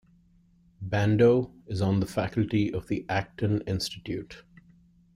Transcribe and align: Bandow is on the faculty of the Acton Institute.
Bandow 0.81 1.53
is 1.67 1.79
on 1.79 1.99
the 1.99 2.07
faculty 2.07 2.73
of 2.73 2.87
the 2.87 3.05
Acton 3.07 3.61
Institute. 3.67 4.43